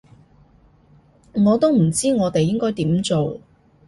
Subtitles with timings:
[1.33, 3.39] 我都唔知我哋應該點做